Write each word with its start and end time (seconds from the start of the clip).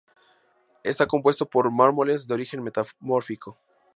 Está 0.83 1.05
compuesto 1.05 1.45
por 1.45 1.69
mármoles 1.71 2.25
de 2.27 2.33
origen 2.33 2.63
metamórfico. 2.63 3.59